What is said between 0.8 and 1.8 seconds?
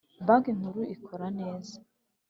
ikora neze.